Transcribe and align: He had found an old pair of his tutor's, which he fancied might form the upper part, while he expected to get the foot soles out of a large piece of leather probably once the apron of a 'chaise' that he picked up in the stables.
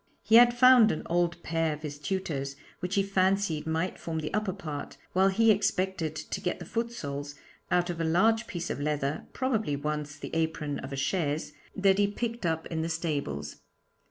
He 0.23 0.37
had 0.37 0.51
found 0.57 0.91
an 0.91 1.03
old 1.11 1.43
pair 1.43 1.73
of 1.73 1.83
his 1.83 1.99
tutor's, 1.99 2.55
which 2.79 2.95
he 2.95 3.03
fancied 3.03 3.67
might 3.67 3.99
form 3.99 4.17
the 4.17 4.33
upper 4.33 4.51
part, 4.51 4.97
while 5.13 5.27
he 5.27 5.51
expected 5.51 6.15
to 6.15 6.41
get 6.41 6.57
the 6.57 6.65
foot 6.65 6.91
soles 6.91 7.35
out 7.69 7.91
of 7.91 8.01
a 8.01 8.03
large 8.03 8.47
piece 8.47 8.71
of 8.71 8.79
leather 8.81 9.27
probably 9.31 9.75
once 9.75 10.15
the 10.17 10.33
apron 10.35 10.79
of 10.79 10.91
a 10.91 10.95
'chaise' 10.97 11.53
that 11.75 11.99
he 11.99 12.07
picked 12.07 12.47
up 12.47 12.65
in 12.65 12.81
the 12.81 12.89
stables. 12.89 13.57